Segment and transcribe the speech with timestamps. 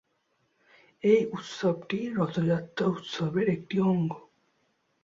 [1.03, 4.11] এই উৎসবটি রথযাত্রা উৎসবের একটি অঙ্গ।